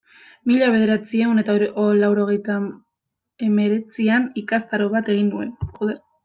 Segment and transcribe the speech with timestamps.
[0.51, 1.55] Mila bederatziehun eta
[1.97, 2.55] laurogeita
[3.49, 5.95] hemeretzian ikastaro bat egin nuen.